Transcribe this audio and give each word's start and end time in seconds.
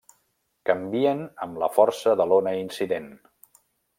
Canvien 0.69 1.21
amb 1.47 1.59
la 1.65 1.69
força 1.77 2.15
de 2.21 2.27
l’ona 2.31 2.57
incident. 2.63 3.09